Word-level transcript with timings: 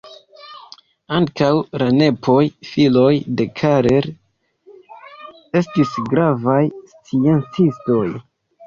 Ankaŭ 1.17 1.49
la 1.81 1.89
nepoj, 1.97 2.39
filoj 2.71 3.11
de 3.41 3.47
Karel, 3.61 4.11
estis 5.63 5.95
gravaj 6.11 6.61
sciencistoj. 6.97 8.07